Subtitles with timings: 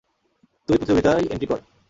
[0.69, 1.59] তুই প্রতিযোগিতায় এন্ট্রি কর!